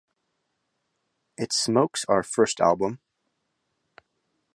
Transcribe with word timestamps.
It 1.37 1.53
smokes 1.53 2.05
our 2.05 2.23
first 2.23 2.59
album. 2.59 3.01